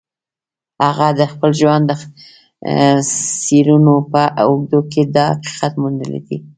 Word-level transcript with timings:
هغه 0.85 1.07
د 1.19 1.21
خپل 1.31 1.51
ژوند 1.59 1.83
د 1.87 1.91
څېړنو 3.43 3.95
په 4.11 4.23
اوږدو 4.43 4.79
کې 4.91 5.01
دا 5.15 5.25
حقیقت 5.35 5.73
موندلی 5.81 6.19
دی 6.27 6.37